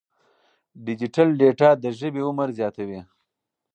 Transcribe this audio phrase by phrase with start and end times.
[0.85, 3.01] ډیجیټل ډیټا د ژبې عمر زیاتوي.